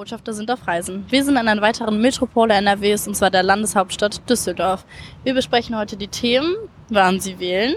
Botschafter 0.00 0.32
sind 0.32 0.50
auf 0.50 0.66
Reisen. 0.66 1.04
Wir 1.10 1.22
sind 1.22 1.36
in 1.36 1.46
einer 1.46 1.60
weiteren 1.60 2.00
Metropole 2.00 2.54
NRWs, 2.54 3.06
und 3.06 3.14
zwar 3.14 3.30
der 3.30 3.42
Landeshauptstadt 3.42 4.22
Düsseldorf. 4.30 4.86
Wir 5.24 5.34
besprechen 5.34 5.76
heute 5.76 5.98
die 5.98 6.08
Themen, 6.08 6.56
wann 6.88 7.20
Sie 7.20 7.38
wählen, 7.38 7.74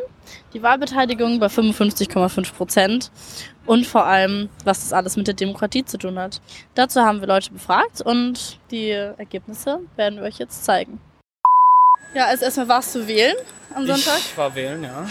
die 0.54 0.64
Wahlbeteiligung 0.64 1.41
bei 1.41 1.48
55,5 1.48 2.54
Prozent 2.54 3.12
und 3.66 3.86
vor 3.86 4.05
allem, 4.05 4.48
was 4.64 4.80
das 4.80 4.94
alles 4.94 5.17
mit 5.17 5.28
der 5.28 5.34
Demokratie 5.34 5.84
zu 5.84 5.98
tun 5.98 6.17
hat. 6.17 6.40
Dazu 6.76 7.02
haben 7.02 7.20
wir 7.20 7.28
Leute 7.28 7.52
befragt 7.52 8.00
und 8.00 8.58
die 8.72 8.92
Ergebnisse 8.92 9.81
werden 9.98 10.20
wir 10.20 10.23
euch 10.23 10.38
jetzt 10.38 10.64
zeigen. 10.64 11.02
Ja, 12.16 12.28
also 12.28 12.45
erstmal 12.45 12.70
warst 12.70 12.95
du 12.95 13.05
wählen 13.05 13.36
am 13.76 13.86
Sonntag? 13.86 14.20
Ich 14.20 14.38
war 14.38 14.55
wählen, 14.55 14.81
ja. 14.81 15.08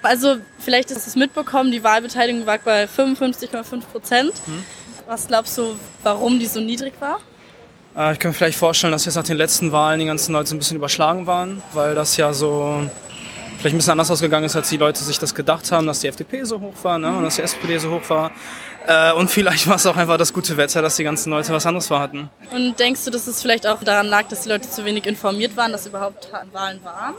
Also 0.00 0.36
vielleicht 0.58 0.90
ist 0.90 1.06
es 1.06 1.16
mitbekommen, 1.16 1.70
die 1.70 1.84
Wahlbeteiligung 1.84 2.46
war 2.46 2.56
bei 2.60 2.84
55,5 2.86 3.80
Prozent. 3.92 4.32
Hm. 4.46 4.64
Was 5.06 5.28
glaubst 5.28 5.56
du, 5.56 5.76
warum 6.02 6.38
die 6.38 6.46
so 6.46 6.60
niedrig 6.60 6.94
war? 7.00 7.20
Äh, 7.96 8.12
ich 8.12 8.18
kann 8.18 8.30
mir 8.30 8.34
vielleicht 8.34 8.58
vorstellen, 8.58 8.92
dass 8.92 9.04
jetzt 9.04 9.14
nach 9.14 9.22
den 9.22 9.36
letzten 9.36 9.70
Wahlen 9.70 10.00
die 10.00 10.06
ganzen 10.06 10.32
Leute 10.32 10.54
ein 10.54 10.58
bisschen 10.58 10.76
überschlagen 10.76 11.26
waren, 11.26 11.62
weil 11.72 11.94
das 11.94 12.16
ja 12.16 12.32
so 12.32 12.82
vielleicht 13.58 13.74
ein 13.74 13.78
bisschen 13.78 13.92
anders 13.92 14.10
ausgegangen 14.10 14.46
ist, 14.46 14.56
als 14.56 14.68
die 14.68 14.76
Leute 14.76 15.02
sich 15.02 15.18
das 15.18 15.34
gedacht 15.34 15.70
haben, 15.70 15.86
dass 15.86 16.00
die 16.00 16.08
FDP 16.08 16.44
so 16.44 16.60
hoch 16.60 16.74
war 16.82 16.98
ne, 16.98 17.16
und 17.16 17.22
dass 17.22 17.36
die 17.36 17.42
SPD 17.42 17.78
so 17.78 17.90
hoch 17.90 18.10
war. 18.10 18.32
Äh, 18.86 19.12
und 19.12 19.30
vielleicht 19.30 19.66
war 19.68 19.76
es 19.76 19.86
auch 19.86 19.96
einfach 19.96 20.18
das 20.18 20.32
gute 20.32 20.56
Wetter, 20.56 20.82
dass 20.82 20.96
die 20.96 21.04
ganzen 21.04 21.30
Leute 21.30 21.52
was 21.52 21.64
anderes 21.66 21.86
vorhatten. 21.86 22.28
Und 22.52 22.78
denkst 22.78 23.04
du, 23.04 23.10
dass 23.10 23.26
es 23.26 23.40
vielleicht 23.40 23.66
auch 23.66 23.82
daran 23.82 24.06
lag, 24.06 24.26
dass 24.28 24.42
die 24.42 24.48
Leute 24.48 24.68
zu 24.68 24.84
wenig 24.84 25.06
informiert 25.06 25.56
waren, 25.56 25.72
dass 25.72 25.86
überhaupt 25.86 26.30
Wahlen 26.52 26.80
waren? 26.84 27.14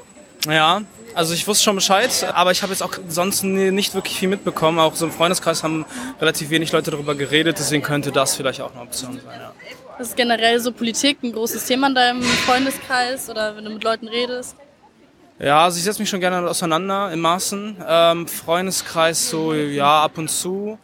Ja, 0.48 0.82
also 1.14 1.34
ich 1.34 1.48
wusste 1.48 1.64
schon 1.64 1.76
Bescheid, 1.76 2.12
aber 2.34 2.52
ich 2.52 2.62
habe 2.62 2.72
jetzt 2.72 2.84
auch 2.84 2.94
sonst 3.08 3.44
nicht 3.44 3.94
wirklich 3.96 4.20
viel 4.20 4.30
mitbekommen. 4.30 4.80
Auch 4.80 4.96
so 4.96 5.06
im 5.06 5.12
Freundeskreis 5.12 5.64
haben 5.64 5.86
relativ 6.22 6.50
wenig 6.50 6.72
Leute 6.72 6.92
darüber 6.92 7.16
geredet, 7.16 7.58
deswegen 7.60 7.84
könnte 7.84 8.12
das 8.12 8.36
vielleicht 8.36 8.62
auch 8.62 8.72
eine 8.72 8.82
Option 8.82 9.14
sein. 9.14 9.40
Ja. 9.40 9.54
Ist 10.00 10.16
generell 10.16 10.60
so 10.60 10.72
Politik 10.72 11.24
ein 11.24 11.32
großes 11.32 11.66
Thema 11.66 11.88
in 11.88 11.96
deinem 11.96 12.22
Freundeskreis 12.22 13.30
oder 13.30 13.56
wenn 13.56 13.66
du 13.66 13.72
mit 13.72 13.84
Leuten 13.84 14.08
redest? 14.08 14.56
Ja, 15.40 15.64
also 15.64 15.78
ich 15.78 15.84
setze 15.84 16.00
mich 16.00 16.10
schon 16.10 16.20
gerne 16.20 16.48
auseinander 16.48 17.12
in 17.12 17.20
Maßen. 17.20 17.78
Ähm, 17.88 18.28
Freundeskreis 18.28 19.30
so, 19.30 19.54
ja, 19.54 20.04
ab 20.04 20.18
und 20.18 20.30
zu. 20.30 20.78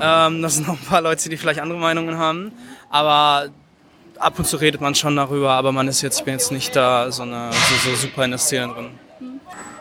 Ähm, 0.00 0.42
das 0.42 0.54
sind 0.54 0.68
noch 0.68 0.74
ein 0.74 0.86
paar 0.86 1.00
Leute, 1.00 1.28
die 1.28 1.36
vielleicht 1.36 1.60
andere 1.60 1.78
Meinungen 1.78 2.16
haben. 2.16 2.52
Aber 2.90 3.50
ab 4.18 4.38
und 4.38 4.46
zu 4.46 4.56
redet 4.56 4.80
man 4.80 4.94
schon 4.94 5.16
darüber, 5.16 5.52
aber 5.52 5.72
man 5.72 5.88
ist 5.88 6.02
jetzt, 6.02 6.20
ich 6.20 6.24
bin 6.24 6.34
jetzt 6.34 6.52
nicht 6.52 6.76
da 6.76 7.10
so, 7.10 7.22
eine, 7.22 7.50
so, 7.52 7.90
so 7.90 7.96
super 7.96 8.24
in 8.24 8.30
der 8.30 8.38
Szene 8.38 8.72
drin. 8.72 8.90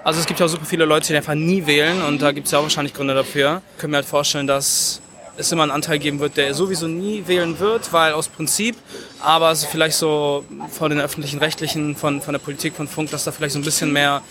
Also 0.03 0.19
es 0.19 0.25
gibt 0.25 0.39
ja 0.39 0.45
auch 0.45 0.49
super 0.49 0.65
viele 0.65 0.85
Leute, 0.85 1.07
die 1.07 1.15
einfach 1.15 1.35
nie 1.35 1.65
wählen 1.65 2.01
und 2.01 2.21
da 2.21 2.31
gibt 2.31 2.47
es 2.47 2.51
ja 2.51 2.59
auch 2.59 2.63
wahrscheinlich 2.63 2.93
Gründe 2.93 3.13
dafür. 3.13 3.61
Ich 3.75 3.81
kann 3.81 3.91
mir 3.91 3.97
halt 3.97 4.05
vorstellen, 4.05 4.47
dass 4.47 5.01
es 5.39 5.51
immer 5.51 5.63
einen 5.63 5.71
Anteil 5.71 5.99
geben 5.99 6.19
wird, 6.19 6.37
der 6.37 6.53
sowieso 6.53 6.87
nie 6.87 7.23
wählen 7.27 7.59
wird, 7.59 7.91
weil 7.93 8.13
aus 8.13 8.27
Prinzip, 8.27 8.75
aber 9.21 9.47
also 9.47 9.67
vielleicht 9.67 9.97
so 9.97 10.45
von 10.71 10.89
den 10.89 10.99
öffentlichen 10.99 11.39
Rechtlichen, 11.39 11.95
von, 11.95 12.21
von 12.21 12.33
der 12.33 12.39
Politik, 12.39 12.75
von 12.75 12.87
Funk, 12.87 13.11
dass 13.11 13.23
da 13.23 13.31
vielleicht 13.31 13.53
so 13.53 13.59
ein 13.59 13.63
bisschen 13.63 13.91
mehr, 13.91 14.21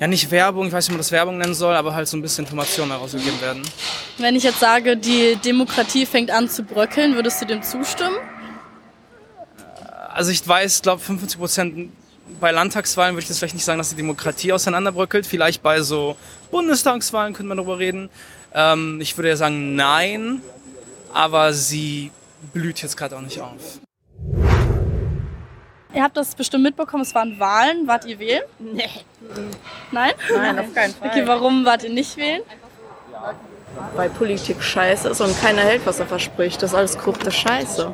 ja 0.00 0.06
nicht 0.06 0.30
Werbung, 0.30 0.66
ich 0.68 0.72
weiß 0.72 0.84
nicht, 0.84 0.90
wie 0.90 0.94
man 0.94 1.00
das 1.00 1.12
Werbung 1.12 1.38
nennen 1.38 1.54
soll, 1.54 1.74
aber 1.74 1.94
halt 1.94 2.08
so 2.08 2.16
ein 2.16 2.22
bisschen 2.22 2.44
Informationen 2.44 2.90
herausgegeben 2.92 3.40
werden. 3.40 3.62
Wenn 4.18 4.36
ich 4.36 4.42
jetzt 4.42 4.60
sage, 4.60 4.96
die 4.96 5.36
Demokratie 5.44 6.06
fängt 6.06 6.30
an 6.30 6.48
zu 6.48 6.62
bröckeln, 6.62 7.14
würdest 7.14 7.40
du 7.40 7.46
dem 7.46 7.62
zustimmen? 7.62 8.16
Also 10.12 10.30
ich 10.30 10.46
weiß, 10.46 10.82
glaube 10.82 11.00
55 11.00 11.38
Prozent 11.38 11.90
bei 12.40 12.50
Landtagswahlen 12.50 13.14
würde 13.14 13.24
ich 13.24 13.28
jetzt 13.28 13.38
vielleicht 13.38 13.54
nicht 13.54 13.64
sagen, 13.64 13.78
dass 13.78 13.90
die 13.90 13.96
Demokratie 13.96 14.52
auseinanderbröckelt. 14.52 15.26
Vielleicht 15.26 15.62
bei 15.62 15.82
so 15.82 16.16
Bundestagswahlen 16.50 17.34
könnte 17.34 17.48
man 17.48 17.58
darüber 17.58 17.78
reden. 17.78 18.10
Ähm, 18.54 19.00
ich 19.00 19.16
würde 19.16 19.28
ja 19.30 19.36
sagen, 19.36 19.74
nein, 19.74 20.40
aber 21.12 21.52
sie 21.52 22.10
blüht 22.52 22.82
jetzt 22.82 22.96
gerade 22.96 23.16
auch 23.16 23.20
nicht 23.20 23.40
auf. 23.40 23.80
Ihr 25.94 26.02
habt 26.02 26.16
das 26.16 26.34
bestimmt 26.34 26.64
mitbekommen, 26.64 27.04
es 27.04 27.14
waren 27.14 27.38
Wahlen. 27.38 27.86
Wart 27.86 28.04
ihr 28.04 28.18
wählen? 28.18 28.42
Nee. 28.58 28.90
Nein? 29.92 30.12
Nein, 30.34 30.58
auf 30.58 30.74
keinen 30.74 30.92
Fall. 30.92 31.08
Okay, 31.08 31.22
warum 31.26 31.64
wart 31.64 31.84
ihr 31.84 31.90
nicht 31.90 32.16
wählen? 32.16 32.42
Weil 33.94 34.10
Politik 34.10 34.62
scheiße 34.62 35.08
ist 35.08 35.20
und 35.20 35.40
keiner 35.40 35.62
hält, 35.62 35.86
was 35.86 36.00
er 36.00 36.06
verspricht. 36.06 36.62
Das 36.62 36.72
ist 36.72 36.76
alles 36.76 36.98
korrupte 36.98 37.30
Scheiße. 37.30 37.92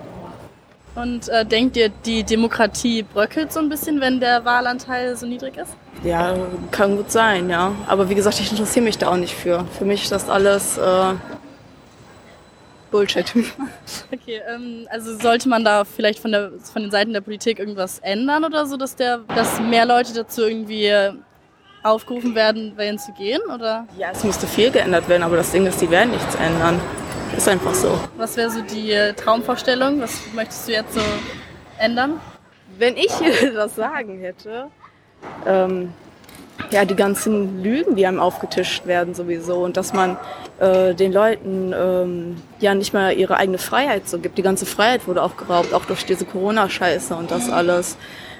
Und 0.94 1.28
äh, 1.28 1.44
denkt 1.46 1.76
ihr, 1.76 1.88
die 1.88 2.24
Demokratie 2.24 3.02
bröckelt 3.02 3.52
so 3.52 3.60
ein 3.60 3.68
bisschen, 3.68 4.00
wenn 4.00 4.20
der 4.20 4.44
Wahlanteil 4.44 5.16
so 5.16 5.26
niedrig 5.26 5.56
ist? 5.56 5.76
Ja, 6.02 6.34
kann 6.70 6.96
gut 6.96 7.10
sein, 7.10 7.48
ja. 7.48 7.72
Aber 7.86 8.08
wie 8.08 8.14
gesagt, 8.14 8.40
ich 8.40 8.50
interessiere 8.50 8.84
mich 8.84 8.98
da 8.98 9.08
auch 9.08 9.16
nicht 9.16 9.34
für. 9.34 9.64
Für 9.78 9.84
mich 9.84 10.02
ist 10.02 10.12
das 10.12 10.28
alles 10.28 10.78
äh, 10.78 11.14
Bullshit. 12.90 13.32
Okay, 14.12 14.40
ähm, 14.52 14.86
also 14.90 15.16
sollte 15.16 15.48
man 15.48 15.64
da 15.64 15.84
vielleicht 15.84 16.18
von, 16.18 16.32
der, 16.32 16.50
von 16.72 16.82
den 16.82 16.90
Seiten 16.90 17.12
der 17.12 17.20
Politik 17.20 17.58
irgendwas 17.58 17.98
ändern 18.00 18.44
oder 18.44 18.66
so, 18.66 18.76
dass, 18.76 18.96
der, 18.96 19.18
dass 19.34 19.60
mehr 19.60 19.86
Leute 19.86 20.12
dazu 20.12 20.42
irgendwie 20.42 20.92
aufgerufen 21.82 22.34
werden, 22.34 22.76
wählen 22.76 22.98
zu 22.98 23.12
gehen? 23.12 23.40
Oder? 23.54 23.86
Ja, 23.96 24.08
es 24.12 24.24
müsste 24.24 24.46
viel 24.46 24.70
geändert 24.70 25.08
werden, 25.08 25.22
aber 25.22 25.36
das 25.36 25.52
Ding 25.52 25.66
ist, 25.66 25.80
die 25.80 25.90
werden 25.90 26.10
nichts 26.10 26.34
ändern. 26.34 26.80
Ist 27.36 27.48
einfach 27.48 27.74
so. 27.74 27.98
Was 28.16 28.36
wäre 28.36 28.50
so 28.50 28.60
die 28.60 28.92
äh, 28.92 29.12
Traumvorstellung? 29.14 30.00
Was 30.00 30.20
möchtest 30.34 30.68
du 30.68 30.72
jetzt 30.72 30.94
so 30.94 31.00
ändern? 31.78 32.20
Wenn 32.78 32.96
ich 32.96 33.12
das 33.54 33.76
sagen 33.76 34.20
hätte, 34.20 34.66
ähm, 35.46 35.92
ja, 36.70 36.84
die 36.84 36.94
ganzen 36.94 37.62
Lügen, 37.62 37.96
die 37.96 38.06
einem 38.06 38.20
aufgetischt 38.20 38.86
werden 38.86 39.14
sowieso 39.14 39.64
und 39.64 39.76
dass 39.76 39.92
man 39.92 40.16
äh, 40.58 40.94
den 40.94 41.12
Leuten 41.12 41.72
ähm, 41.74 42.36
ja 42.58 42.74
nicht 42.74 42.92
mehr 42.92 43.12
ihre 43.16 43.36
eigene 43.36 43.58
Freiheit 43.58 44.08
so 44.08 44.18
gibt. 44.18 44.38
Die 44.38 44.42
ganze 44.42 44.66
Freiheit 44.66 45.06
wurde 45.08 45.22
auch 45.22 45.36
geraubt, 45.36 45.72
auch 45.72 45.84
durch 45.84 46.04
diese 46.04 46.26
Corona-Scheiße 46.26 47.14
und 47.14 47.30
das 47.30 47.50
alles. 47.50 47.96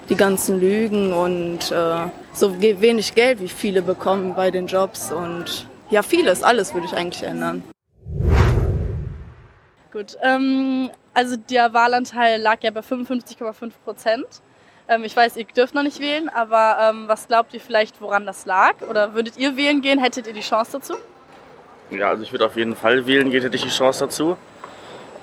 Die 0.09 0.17
ganzen 0.17 0.61
Lügen 0.61 1.13
und 1.13 1.71
äh, 1.71 2.09
so 2.33 2.61
wenig 2.61 3.15
Geld, 3.15 3.41
wie 3.41 3.49
viele 3.49 3.81
bekommen 3.81 4.35
bei 4.35 4.51
den 4.51 4.67
Jobs 4.67 5.13
und 5.13 5.67
ja, 5.89 6.03
vieles, 6.03 6.43
alles 6.43 6.75
würde 6.75 6.87
ich 6.87 6.95
eigentlich 6.95 7.23
ändern. 7.23 7.63
Gut, 9.93 10.17
ähm, 10.23 10.91
also 11.15 11.37
der 11.37 11.73
Wahlanteil 11.73 12.41
lag 12.41 12.59
ja 12.63 12.71
bei 12.71 12.81
55,5 12.81 13.73
Prozent. 13.85 14.27
Ähm, 14.89 15.03
ich 15.03 15.17
weiß, 15.17 15.37
ihr 15.37 15.45
dürft 15.45 15.75
noch 15.75 15.83
nicht 15.83 15.99
wählen, 15.99 16.29
aber 16.29 16.79
ähm, 16.81 17.09
was 17.09 17.27
glaubt 17.27 17.53
ihr 17.55 17.61
vielleicht, 17.61 18.01
woran 18.01 18.25
das 18.25 18.47
lag? 18.47 18.75
Oder 18.89 19.15
würdet 19.15 19.37
ihr 19.37 19.57
wählen 19.57 19.83
gehen? 19.83 19.99
Hättet 19.99 20.29
ihr 20.29 20.33
die 20.33 20.41
Chance 20.41 20.73
dazu? 20.73 20.95
Ja, 21.91 22.09
also 22.09 22.23
ich 22.23 22.31
würde 22.31 22.47
auf 22.47 22.57
jeden 22.57 22.77
Fall 22.77 23.07
wählen 23.07 23.31
gehen, 23.31 23.43
hätte 23.43 23.57
ich 23.57 23.63
die 23.63 23.69
Chance 23.69 24.05
dazu. 24.05 24.37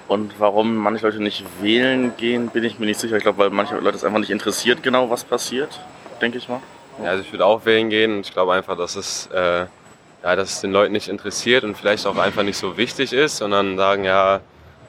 Und 0.10 0.40
warum 0.40 0.76
manche 0.76 1.06
Leute 1.06 1.22
nicht 1.22 1.46
wählen 1.62 2.16
gehen, 2.18 2.50
bin 2.50 2.64
ich 2.64 2.80
mir 2.80 2.86
nicht 2.86 3.00
sicher. 3.00 3.18
Ich 3.18 3.24
glaube, 3.24 3.40
weil 3.40 3.50
manche 3.50 3.76
Leute 3.76 3.98
es 3.98 4.04
einfach 4.04 4.20
nicht 4.20 4.32
interessiert, 4.32 4.84
genau 4.84 5.10
was 5.10 5.24
passiert, 5.24 5.80
denke 6.22 6.38
ich 6.38 6.48
mal. 6.50 6.62
Ja, 7.04 7.12
also 7.12 7.24
ich 7.24 7.32
würde 7.32 7.46
auch 7.46 7.66
wählen 7.66 7.90
gehen 7.90 8.16
und 8.16 8.26
ich 8.26 8.34
glaube 8.34 8.54
einfach, 8.54 8.78
dass 8.78 8.96
es, 8.96 9.28
äh, 9.34 9.66
ja, 10.24 10.36
dass 10.36 10.52
es 10.52 10.62
den 10.62 10.72
Leuten 10.72 10.94
nicht 10.94 11.10
interessiert 11.10 11.64
und 11.64 11.78
vielleicht 11.78 12.06
auch 12.06 12.18
einfach 12.18 12.44
nicht 12.44 12.58
so 12.58 12.78
wichtig 12.78 13.14
ist, 13.14 13.38
sondern 13.38 13.78
sagen, 13.78 14.04
ja, 14.04 14.42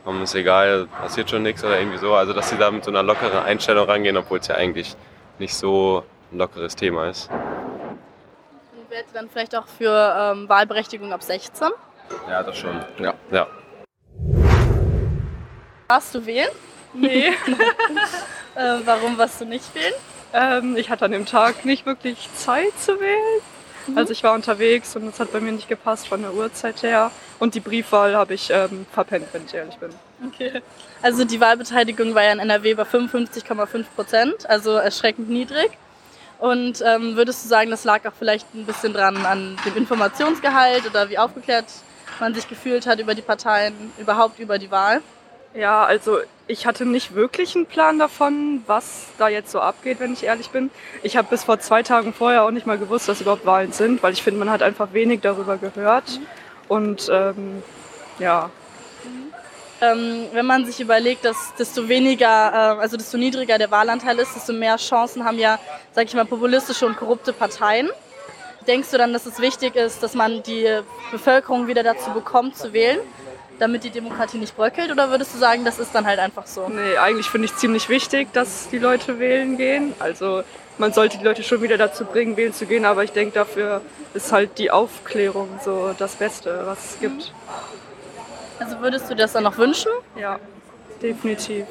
komm, 0.09 0.23
ist 0.23 0.35
egal, 0.35 0.87
passiert 0.87 1.29
schon 1.29 1.43
nichts 1.43 1.63
oder 1.63 1.79
irgendwie 1.79 1.99
so. 1.99 2.15
Also, 2.15 2.33
dass 2.33 2.49
sie 2.49 2.57
da 2.57 2.71
mit 2.71 2.83
so 2.83 2.91
einer 2.91 3.03
lockeren 3.03 3.45
Einstellung 3.45 3.85
rangehen, 3.85 4.17
obwohl 4.17 4.39
es 4.39 4.47
ja 4.47 4.55
eigentlich 4.55 4.97
nicht 5.39 5.55
so 5.55 6.03
ein 6.33 6.39
lockeres 6.39 6.75
Thema 6.75 7.11
ist. 7.11 7.29
Und 7.29 8.91
wärt 8.91 9.05
ihr 9.09 9.13
dann 9.13 9.29
vielleicht 9.29 9.55
auch 9.55 9.67
für 9.67 10.17
ähm, 10.19 10.49
Wahlberechtigung 10.49 11.13
ab 11.13 11.23
16? 11.23 11.69
Ja, 12.27 12.43
das 12.43 12.57
schon. 12.57 12.83
Ja. 12.99 13.13
ja. 13.31 13.47
Warst 15.89 16.15
du 16.15 16.25
wählen? 16.25 16.49
Nee. 16.95 17.27
äh, 18.55 18.79
warum 18.87 19.19
warst 19.19 19.43
du 19.43 19.45
nicht 19.45 19.75
wählen? 19.75 19.93
Ähm, 20.33 20.75
ich 20.79 20.89
hatte 20.89 21.05
an 21.05 21.13
dem 21.13 21.27
Tag 21.27 21.67
nicht 21.67 21.85
wirklich 21.85 22.31
Zeit 22.33 22.73
zu 22.79 22.99
wählen. 22.99 23.43
Mhm. 23.89 23.99
Also 23.99 24.13
ich 24.13 24.25
war 24.25 24.33
unterwegs 24.33 24.97
und 24.97 25.07
es 25.07 25.21
hat 25.21 25.33
bei 25.33 25.41
mir 25.41 25.53
nicht 25.53 25.69
gepasst 25.69 26.09
von 26.09 26.23
der 26.23 26.33
Uhrzeit 26.33 26.83
her. 26.83 27.11
Und 27.39 27.55
die 27.55 27.61
Briefwahl 27.61 28.17
habe 28.17 28.35
ich 28.35 28.51
ähm, 28.51 28.87
verpennt, 28.93 29.27
wenn 29.33 29.45
ich 29.45 29.55
ehrlich 29.55 29.77
bin. 29.77 29.91
Okay. 30.27 30.61
Also 31.03 31.25
die 31.25 31.41
Wahlbeteiligung 31.41 32.15
war 32.15 32.25
ja 32.25 32.33
in 32.33 32.41
NRW 32.41 32.75
bei 32.75 32.83
55,5 32.83 33.85
Prozent, 33.95 34.51
also 34.51 34.73
erschreckend 34.73 35.29
niedrig. 35.31 35.71
Und 36.39 36.83
ähm, 36.85 37.17
würdest 37.17 37.45
du 37.45 37.49
sagen, 37.49 37.71
das 37.71 37.85
lag 37.85 38.07
auch 38.07 38.13
vielleicht 38.17 38.53
ein 38.55 38.65
bisschen 38.65 38.93
dran 38.93 39.17
an 39.25 39.57
dem 39.65 39.77
Informationsgehalt 39.77 40.87
oder 40.89 41.11
wie 41.11 41.19
aufgeklärt 41.19 41.67
man 42.21 42.35
sich 42.35 42.49
gefühlt 42.49 42.87
hat 42.87 43.01
über 43.01 43.15
die 43.15 43.23
Parteien, 43.23 43.93
überhaupt 43.99 44.39
über 44.39 44.59
die 44.59 44.71
Wahl? 44.71 45.01
Ja, 45.55 45.85
also 45.85 46.19
ich 46.47 46.67
hatte 46.67 46.85
nicht 46.85 47.15
wirklich 47.15 47.57
einen 47.57 47.67
Plan 47.67 47.99
davon, 47.99 48.63
was 48.67 49.07
da 49.19 49.29
jetzt 49.29 49.51
so 49.51 49.61
abgeht, 49.61 49.99
wenn 49.99 50.13
ich 50.13 50.25
ehrlich 50.25 50.51
bin. 50.51 50.71
Ich 51.03 51.17
habe 51.17 51.29
bis 51.29 51.45
vor 51.45 51.59
zwei 51.59 51.83
Tagen 51.83 52.13
vorher 52.13 52.45
auch 52.45 52.51
nicht 52.51 52.67
mal 52.67 52.79
gewusst, 52.79 53.09
dass 53.09 53.21
überhaupt 53.21 53.47
Wahlen 53.47 53.73
sind, 53.73 54.03
weil 54.03 54.13
ich 54.13 54.23
finde, 54.23 54.39
man 54.39 54.51
hat 54.51 54.63
einfach 54.63 54.93
wenig 54.93 55.21
darüber 55.21 55.57
gehört. 55.57 56.19
Mhm. 56.19 56.27
Und 56.69 57.09
ähm, 57.11 57.63
ja. 58.19 58.51
Mhm. 59.05 59.33
Ähm, 59.81 60.27
wenn 60.33 60.47
man 60.47 60.67
sich 60.67 60.81
überlegt, 60.81 61.25
dass 61.25 61.55
desto 61.59 61.89
weniger, 61.89 62.27
äh, 62.27 62.81
also 62.81 62.97
desto 62.97 63.17
niedriger 63.17 63.59
der 63.59 63.71
Wahlanteil 63.71 64.19
ist, 64.19 64.35
desto 64.35 64.53
mehr 64.53 64.77
Chancen 64.77 65.25
haben 65.25 65.39
ja, 65.39 65.59
sag 65.93 66.07
ich 66.07 66.15
mal, 66.15 66.25
populistische 66.25 66.87
und 66.87 66.97
korrupte 66.97 67.33
Parteien. 67.33 67.89
Denkst 68.67 68.91
du 68.91 68.99
dann, 68.99 69.13
dass 69.13 69.25
es 69.25 69.39
wichtig 69.39 69.77
ist, 69.77 70.03
dass 70.03 70.15
man 70.15 70.43
die 70.43 70.67
Bevölkerung 71.11 71.69
wieder 71.69 71.83
dazu 71.83 72.11
bekommt, 72.11 72.57
zu 72.57 72.73
wählen? 72.73 73.01
damit 73.59 73.85
die 73.85 73.91
Demokratie 73.91 74.39
nicht 74.39 74.57
bröckelt? 74.57 74.91
Oder 74.91 75.11
würdest 75.11 75.35
du 75.35 75.39
sagen, 75.39 75.65
das 75.65 75.79
ist 75.79 75.95
dann 75.95 76.07
halt 76.07 76.19
einfach 76.19 76.47
so? 76.47 76.69
Nee, 76.69 76.97
eigentlich 76.97 77.29
finde 77.29 77.47
ich 77.47 77.57
ziemlich 77.57 77.89
wichtig, 77.89 78.33
dass 78.33 78.69
die 78.69 78.79
Leute 78.79 79.19
wählen 79.19 79.57
gehen. 79.57 79.95
Also 79.99 80.43
man 80.79 80.93
sollte 80.93 81.19
die 81.19 81.25
Leute 81.25 81.43
schon 81.43 81.61
wieder 81.61 81.77
dazu 81.77 82.05
bringen, 82.05 82.37
wählen 82.37 82.53
zu 82.53 82.67
gehen, 82.67 82.85
aber 82.85 83.05
ich 83.05 83.13
denke, 83.13 83.35
dafür 83.35 83.83
ist 84.15 84.33
halt 84.33 84.59
die 84.59 84.71
Aufklärung 84.71 85.49
so 85.65 85.95
das 85.99 86.15
Beste, 86.15 86.63
was 86.65 86.93
es 86.93 87.01
gibt. 87.01 87.33
Also 88.59 88.81
würdest 88.81 89.11
du 89.11 89.15
das 89.15 89.33
dann 89.33 89.45
noch 89.45 89.59
wünschen? 89.59 89.91
Ja, 90.19 90.39
definitiv. 91.03 91.67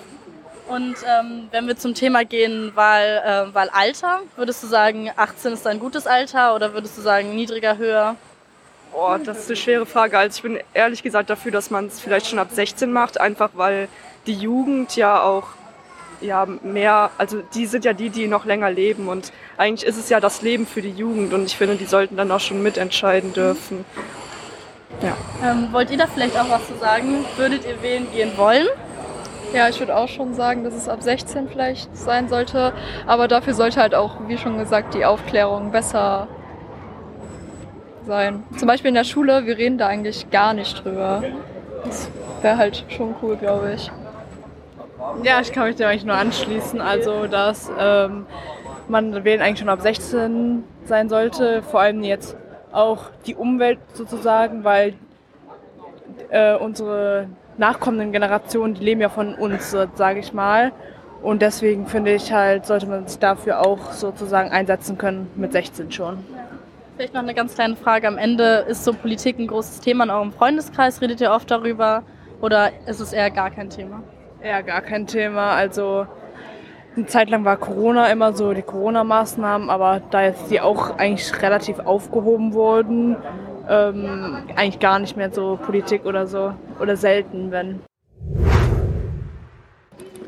Und 0.67 0.95
ähm, 1.05 1.47
wenn 1.51 1.67
wir 1.67 1.77
zum 1.77 1.93
Thema 1.93 2.25
gehen, 2.25 2.73
Wahl, 2.75 3.47
äh, 3.49 3.53
Wahlalter, 3.55 4.21
würdest 4.35 4.63
du 4.63 4.67
sagen, 4.67 5.09
18 5.15 5.53
ist 5.53 5.65
ein 5.65 5.79
gutes 5.79 6.07
Alter 6.07 6.55
oder 6.55 6.73
würdest 6.73 6.97
du 6.97 7.01
sagen, 7.01 7.35
niedriger, 7.35 7.77
höher? 7.77 8.15
Boah, 8.91 9.17
das 9.17 9.39
ist 9.39 9.49
eine 9.49 9.55
schwere 9.55 9.85
Frage. 9.85 10.17
Also 10.17 10.37
ich 10.37 10.41
bin 10.41 10.59
ehrlich 10.73 11.03
gesagt 11.03 11.29
dafür, 11.29 11.51
dass 11.51 11.69
man 11.69 11.87
es 11.87 12.01
vielleicht 12.01 12.27
schon 12.27 12.39
ab 12.39 12.49
16 12.51 12.91
macht, 12.91 13.19
einfach 13.19 13.51
weil 13.53 13.87
die 14.25 14.33
Jugend 14.33 14.95
ja 14.97 15.21
auch 15.21 15.47
ja 16.21 16.45
mehr, 16.63 17.11
also 17.17 17.41
die 17.53 17.65
sind 17.65 17.85
ja 17.85 17.93
die, 17.93 18.09
die 18.09 18.27
noch 18.27 18.45
länger 18.45 18.69
leben 18.69 19.07
und 19.07 19.31
eigentlich 19.57 19.87
ist 19.87 19.97
es 19.97 20.09
ja 20.09 20.19
das 20.19 20.41
Leben 20.41 20.65
für 20.65 20.81
die 20.81 20.91
Jugend 20.91 21.33
und 21.33 21.45
ich 21.45 21.57
finde, 21.57 21.75
die 21.75 21.85
sollten 21.85 22.17
dann 22.17 22.31
auch 22.31 22.39
schon 22.39 22.61
mitentscheiden 22.63 23.33
dürfen. 23.33 23.85
Ja. 25.01 25.15
Ähm, 25.43 25.69
wollt 25.71 25.91
ihr 25.91 25.97
da 25.97 26.07
vielleicht 26.07 26.37
auch 26.39 26.49
was 26.49 26.67
zu 26.67 26.75
sagen? 26.77 27.25
Würdet 27.35 27.65
ihr 27.65 27.81
wählen 27.81 28.07
gehen 28.11 28.31
wollen? 28.37 28.67
Ja, 29.53 29.69
ich 29.69 29.79
würde 29.79 29.95
auch 29.95 30.07
schon 30.09 30.33
sagen, 30.33 30.63
dass 30.63 30.73
es 30.73 30.89
ab 30.89 31.01
16 31.01 31.47
vielleicht 31.49 31.95
sein 31.95 32.27
sollte. 32.27 32.73
Aber 33.05 33.27
dafür 33.27 33.53
sollte 33.53 33.79
halt 33.79 33.95
auch, 33.95 34.15
wie 34.27 34.37
schon 34.37 34.57
gesagt, 34.57 34.93
die 34.93 35.05
Aufklärung 35.05 35.71
besser 35.71 36.27
sein. 38.05 38.43
Zum 38.57 38.67
Beispiel 38.67 38.89
in 38.89 38.95
der 38.95 39.03
Schule, 39.03 39.45
wir 39.45 39.57
reden 39.57 39.77
da 39.77 39.87
eigentlich 39.87 40.29
gar 40.31 40.53
nicht 40.53 40.83
drüber. 40.83 41.23
Das 41.85 42.09
wäre 42.41 42.57
halt 42.57 42.85
schon 42.89 43.15
cool, 43.21 43.37
glaube 43.37 43.73
ich. 43.75 43.91
Ja, 45.23 45.41
ich 45.41 45.51
kann 45.51 45.67
mich 45.67 45.75
dem 45.75 45.87
eigentlich 45.87 46.05
nur 46.05 46.15
anschließen. 46.15 46.79
Also, 46.79 47.27
dass 47.27 47.71
ähm, 47.79 48.25
man 48.87 49.23
wählen 49.23 49.41
eigentlich 49.41 49.59
schon 49.59 49.69
ab 49.69 49.81
16 49.81 50.63
sein 50.85 51.09
sollte. 51.09 51.61
Vor 51.63 51.81
allem 51.81 52.03
jetzt 52.03 52.37
auch 52.71 53.09
die 53.25 53.35
Umwelt 53.35 53.79
sozusagen, 53.93 54.63
weil 54.63 54.93
äh, 56.29 56.55
unsere 56.55 57.27
nachkommenden 57.57 58.11
Generationen, 58.11 58.75
die 58.75 58.83
leben 58.83 59.01
ja 59.01 59.09
von 59.09 59.33
uns, 59.33 59.71
sage 59.71 60.19
ich 60.19 60.33
mal. 60.33 60.71
Und 61.23 61.41
deswegen 61.41 61.87
finde 61.87 62.13
ich 62.13 62.31
halt, 62.31 62.67
sollte 62.67 62.85
man 62.85 63.07
sich 63.07 63.17
dafür 63.17 63.65
auch 63.65 63.91
sozusagen 63.91 64.51
einsetzen 64.51 64.97
können 64.97 65.29
mit 65.35 65.51
16 65.51 65.91
schon. 65.91 66.23
Vielleicht 66.95 67.13
noch 67.13 67.21
eine 67.21 67.33
ganz 67.33 67.55
kleine 67.55 67.75
Frage 67.75 68.07
am 68.07 68.17
Ende. 68.17 68.65
Ist 68.67 68.83
so 68.83 68.93
Politik 68.93 69.39
ein 69.39 69.47
großes 69.47 69.81
Thema 69.81 70.03
in 70.03 70.09
eurem 70.11 70.31
Freundeskreis? 70.31 71.01
Redet 71.01 71.21
ihr 71.21 71.31
oft 71.31 71.49
darüber? 71.49 72.03
Oder 72.41 72.71
ist 72.85 72.99
es 72.99 73.13
eher 73.13 73.31
gar 73.31 73.49
kein 73.49 73.69
Thema? 73.69 74.03
Eher 74.41 74.63
gar 74.63 74.81
kein 74.81 75.07
Thema. 75.07 75.51
Also 75.51 76.07
eine 76.95 77.05
Zeit 77.05 77.29
lang 77.29 77.45
war 77.45 77.57
Corona 77.57 78.07
immer 78.11 78.33
so 78.33 78.53
die 78.53 78.61
Corona-Maßnahmen, 78.61 79.69
aber 79.69 80.01
da 80.11 80.23
jetzt 80.23 80.49
die 80.51 80.61
auch 80.61 80.97
eigentlich 80.97 81.41
relativ 81.41 81.79
aufgehoben 81.79 82.53
wurden, 82.53 83.15
ähm, 83.69 84.43
eigentlich 84.55 84.79
gar 84.79 84.99
nicht 84.99 85.17
mehr 85.17 85.31
so 85.31 85.59
Politik 85.61 86.05
oder 86.05 86.27
so. 86.27 86.53
Oder 86.79 86.95
selten, 86.95 87.51
wenn. 87.51 87.81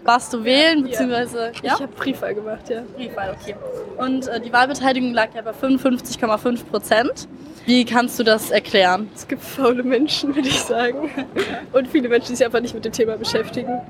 Warst 0.09 0.33
du 0.33 0.43
wählen, 0.43 0.81
beziehungsweise. 0.81 1.51
Ja? 1.61 1.75
Ich 1.75 1.81
habe 1.81 1.87
Briefwahl 1.89 2.33
gemacht, 2.33 2.67
ja. 2.67 2.81
Briefwahl, 2.95 3.37
okay. 3.39 3.55
Und 3.97 4.27
äh, 4.27 4.41
die 4.41 4.51
Wahlbeteiligung 4.51 5.13
lag 5.13 5.35
ja 5.35 5.43
bei 5.43 5.51
55,5 5.51 6.65
Prozent. 6.65 7.27
Wie 7.67 7.85
kannst 7.85 8.17
du 8.17 8.23
das 8.23 8.49
erklären? 8.49 9.07
Es 9.13 9.27
gibt 9.27 9.43
faule 9.43 9.83
Menschen, 9.83 10.33
würde 10.35 10.47
ich 10.47 10.61
sagen. 10.61 11.11
Und 11.73 11.87
viele 11.89 12.09
Menschen, 12.09 12.29
die 12.29 12.37
sich 12.37 12.43
einfach 12.43 12.59
nicht 12.59 12.73
mit 12.73 12.85
dem 12.85 12.91
Thema 12.91 13.17
beschäftigen. 13.17 13.81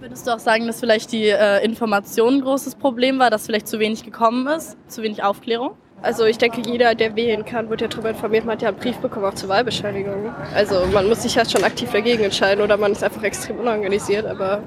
Würdest 0.00 0.26
du 0.26 0.30
auch 0.30 0.38
sagen, 0.38 0.66
dass 0.66 0.80
vielleicht 0.80 1.12
die 1.12 1.26
äh, 1.26 1.62
Information 1.62 2.36
ein 2.36 2.40
großes 2.40 2.76
Problem 2.76 3.18
war, 3.18 3.28
dass 3.28 3.44
vielleicht 3.44 3.68
zu 3.68 3.78
wenig 3.78 4.04
gekommen 4.04 4.46
ist, 4.46 4.78
zu 4.90 5.02
wenig 5.02 5.22
Aufklärung? 5.22 5.72
Also 6.00 6.24
ich 6.24 6.38
denke, 6.38 6.62
jeder, 6.62 6.94
der 6.94 7.14
wählen 7.14 7.44
kann, 7.44 7.68
wird 7.68 7.82
ja 7.82 7.88
darüber 7.88 8.08
informiert. 8.08 8.46
Man 8.46 8.54
hat 8.54 8.62
ja 8.62 8.68
einen 8.68 8.78
Brief 8.78 8.96
bekommen, 8.96 9.26
auch 9.26 9.34
zur 9.34 9.50
Wahlbescheinigung. 9.50 10.34
Also 10.54 10.86
man 10.94 11.06
muss 11.10 11.24
sich 11.24 11.34
ja 11.34 11.44
schon 11.44 11.62
aktiv 11.62 11.90
dagegen 11.92 12.24
entscheiden 12.24 12.64
oder 12.64 12.78
man 12.78 12.92
ist 12.92 13.04
einfach 13.04 13.22
extrem 13.22 13.58
unorganisiert. 13.58 14.24
Aber 14.24 14.62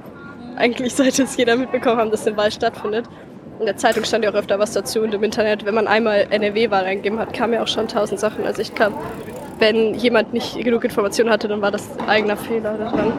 eigentlich 0.62 0.96
sollte 0.96 1.24
es 1.24 1.36
jeder 1.36 1.56
mitbekommen 1.56 1.98
haben, 1.98 2.12
dass 2.12 2.26
eine 2.26 2.38
Wahl 2.38 2.52
stattfindet. 2.52 3.06
In 3.60 3.66
der 3.66 3.78
Zeitung 3.78 4.04
stand 4.04 4.24
ja 4.24 4.32
auch 4.32 4.36
öfter 4.36 4.58
was 4.58 4.74
dazu 4.74 5.02
und 5.02 5.14
im 5.14 5.24
Internet, 5.24 5.66
wenn 5.66 5.76
man 5.76 5.88
einmal 5.88 6.28
NRW-Wahl 6.30 6.86
eingegeben 6.86 7.20
hat, 7.20 7.34
kamen 7.34 7.54
ja 7.54 7.62
auch 7.62 7.68
schon 7.68 7.88
tausend 7.88 8.20
Sachen. 8.20 8.46
Also 8.46 8.62
ich 8.62 8.74
glaube, 8.74 8.96
wenn 9.60 9.94
jemand 9.94 10.34
nicht 10.34 10.56
genug 10.64 10.84
Informationen 10.84 11.30
hatte, 11.30 11.48
dann 11.48 11.62
war 11.62 11.70
das 11.70 11.88
eigener 12.08 12.38
Fehler 12.38 12.78
daran. 12.78 13.14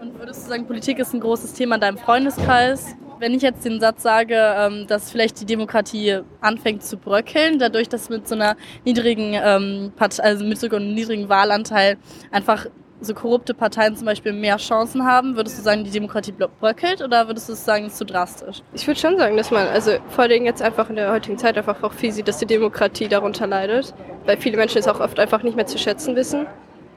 Und 0.00 0.18
würdest 0.18 0.44
du 0.44 0.50
sagen, 0.50 0.66
Politik 0.66 0.98
ist 0.98 1.14
ein 1.14 1.20
großes 1.20 1.54
Thema 1.54 1.76
in 1.76 1.80
deinem 1.80 1.98
Freundeskreis? 1.98 2.96
wenn 3.20 3.34
ich 3.34 3.42
jetzt 3.42 3.64
den 3.64 3.80
Satz 3.80 4.02
sage, 4.02 4.36
ähm, 4.36 4.86
dass 4.86 5.10
vielleicht 5.10 5.40
die 5.40 5.46
Demokratie 5.46 6.20
anfängt 6.40 6.82
zu 6.82 6.96
bröckeln, 6.96 7.58
dadurch, 7.58 7.88
dass 7.88 8.08
mit 8.08 8.28
so 8.28 8.34
einer 8.34 8.56
niedrigen, 8.84 9.34
ähm, 9.34 9.92
also 9.98 10.44
mit 10.44 10.58
so 10.58 10.68
einem 10.68 10.94
niedrigen 10.94 11.28
Wahlanteil 11.28 11.96
einfach 12.30 12.66
so 13.00 13.14
korrupte 13.14 13.54
Parteien 13.54 13.96
zum 13.96 14.06
Beispiel 14.06 14.32
mehr 14.32 14.56
Chancen 14.56 15.04
haben, 15.04 15.36
würdest 15.36 15.58
du 15.58 15.62
sagen, 15.62 15.84
die 15.84 15.90
Demokratie 15.90 16.32
bröckelt 16.32 17.02
oder 17.02 17.26
würdest 17.26 17.48
du 17.48 17.54
sagen, 17.54 17.84
es 17.86 17.92
ist 17.92 17.98
zu 17.98 18.04
drastisch? 18.04 18.62
Ich 18.72 18.86
würde 18.86 18.98
schon 18.98 19.16
sagen, 19.16 19.36
dass 19.36 19.50
man, 19.50 19.66
also 19.68 19.92
vor 20.08 20.24
allem 20.24 20.44
jetzt 20.44 20.62
einfach 20.62 20.90
in 20.90 20.96
der 20.96 21.12
heutigen 21.12 21.38
Zeit 21.38 21.56
einfach 21.56 21.82
auch 21.82 21.92
viel 21.92 22.12
sieht, 22.12 22.28
dass 22.28 22.38
die 22.38 22.46
Demokratie 22.46 23.08
darunter 23.08 23.46
leidet, 23.46 23.94
weil 24.26 24.36
viele 24.36 24.56
Menschen 24.56 24.78
es 24.78 24.88
auch 24.88 25.00
oft 25.00 25.18
einfach 25.18 25.42
nicht 25.42 25.56
mehr 25.56 25.66
zu 25.66 25.78
schätzen 25.78 26.16
wissen 26.16 26.46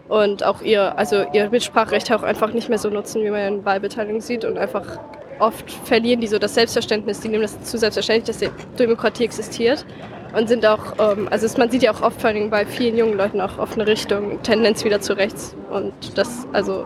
und 0.08 0.44
auch 0.44 0.62
ihr, 0.62 0.98
also 0.98 1.26
ihr 1.34 1.50
Mitspracherecht 1.50 2.12
auch 2.12 2.24
einfach 2.24 2.54
nicht 2.54 2.70
mehr 2.70 2.78
so 2.78 2.90
nutzen, 2.90 3.24
wie 3.24 3.30
man 3.30 3.42
in 3.42 3.66
Wahlbeteiligung 3.66 4.22
sieht 4.22 4.44
und 4.44 4.58
einfach 4.58 5.00
oft 5.40 5.72
verlieren 5.72 6.22
die 6.22 6.28
so 6.28 6.40
das 6.40 6.54
Selbstverständnis, 6.54 7.20
die 7.20 7.30
nehmen 7.30 7.44
das 7.44 7.62
zu 7.62 7.78
selbstverständlich, 7.78 8.26
dass 8.26 8.38
die 8.38 8.50
Demokratie 8.78 9.24
existiert 9.24 9.86
und 10.34 10.48
sind 10.48 10.66
auch, 10.66 10.94
ähm, 11.00 11.28
also 11.30 11.48
man 11.58 11.70
sieht 11.70 11.84
ja 11.84 11.92
auch 11.92 12.02
oft 12.02 12.22
vor 12.22 12.30
allem 12.30 12.50
bei 12.50 12.66
vielen 12.66 12.98
jungen 12.98 13.18
Leuten 13.18 13.42
auch 13.42 13.58
oft 13.58 13.74
eine 13.74 13.88
Richtung, 13.88 14.42
Tendenz 14.44 14.84
wieder 14.84 15.02
zu 15.02 15.14
rechts 15.14 15.56
und 15.70 16.18
das, 16.18 16.48
also 16.54 16.86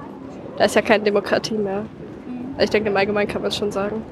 da 0.58 0.66
ist 0.66 0.76
ja 0.76 0.82
keine 0.82 1.04
Demokratie 1.04 1.56
mehr. 1.56 1.86
Ich 2.60 2.70
denke, 2.70 2.90
im 2.90 2.98
Allgemeinen 2.98 3.28
kann 3.28 3.42
man 3.42 3.50
es 3.50 3.58
schon 3.58 3.72
sagen. 3.72 4.04